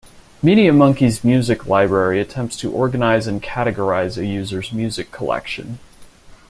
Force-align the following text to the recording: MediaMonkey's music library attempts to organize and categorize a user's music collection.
MediaMonkey's 0.43 1.23
music 1.23 1.67
library 1.67 2.19
attempts 2.19 2.57
to 2.57 2.71
organize 2.71 3.27
and 3.27 3.39
categorize 3.43 4.17
a 4.17 4.25
user's 4.25 4.73
music 4.73 5.11
collection. 5.11 5.77